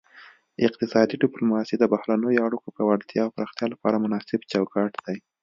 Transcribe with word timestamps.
اقتصادي 0.67 1.15
ډیپلوماسي 1.23 1.75
د 1.77 1.83
بهرنیو 1.93 2.43
اړیکو 2.47 2.73
پیاوړتیا 2.75 3.21
او 3.25 3.33
پراختیا 3.35 3.65
لپاره 3.73 4.01
مناسب 4.03 4.39
چوکاټ 4.51 4.93
دی 5.05 5.17